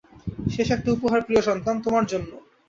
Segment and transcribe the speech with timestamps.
[0.47, 2.31] শেষ একটা উপহার প্রিয় সন্তান, তোমার জন্য।